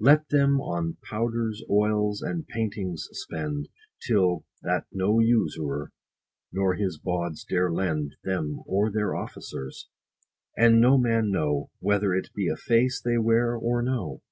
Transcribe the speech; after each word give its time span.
Let 0.00 0.30
them 0.30 0.62
on 0.62 0.96
powders, 1.02 1.62
oils, 1.68 2.22
and 2.22 2.48
paintings 2.48 3.06
spend, 3.12 3.68
Till 4.00 4.46
that 4.62 4.86
no 4.90 5.20
usurer, 5.20 5.92
nor 6.50 6.72
his 6.74 6.96
bawds 6.98 7.44
dare 7.46 7.70
lend 7.70 8.16
Them 8.24 8.60
or 8.64 8.90
their 8.90 9.14
officers; 9.14 9.90
and 10.56 10.80
no 10.80 10.96
man 10.96 11.30
know, 11.30 11.68
70 11.80 11.86
Whether 11.86 12.14
it 12.14 12.30
be 12.34 12.48
a 12.48 12.56
face 12.56 12.98
they 12.98 13.18
wear 13.18 13.54
or 13.56 13.82
no. 13.82 14.22